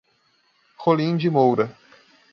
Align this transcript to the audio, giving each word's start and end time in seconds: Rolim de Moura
Rolim 0.79 1.15
de 1.15 1.29
Moura 1.29 1.77